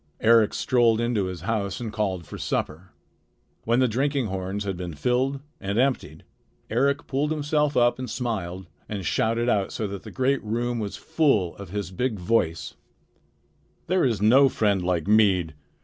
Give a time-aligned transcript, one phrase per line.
[0.21, 2.89] Eric strolled into his house and called for supper.
[3.65, 6.23] When the drinking horns had been filled and emptied,
[6.71, 10.97] Eric pulled himself up and smiled and shouted out so that the great room was
[10.97, 12.73] full of his big voice:
[13.85, 15.53] "There is no friend like mead.